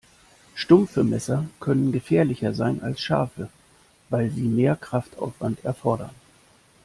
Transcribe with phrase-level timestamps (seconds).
[0.55, 3.49] Stumpfe Messer können gefährlicher sein als scharfe,
[4.09, 6.09] weil sie mehr Kraftaufwand erfordern.